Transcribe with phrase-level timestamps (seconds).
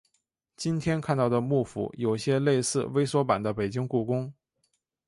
[0.57, 4.33] 今天看到的木府有些类似微缩版的北京故宫。